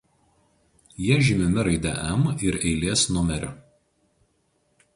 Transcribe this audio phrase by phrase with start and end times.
[1.03, 3.55] Jie žymimi raide "M" ir eilės numeriu.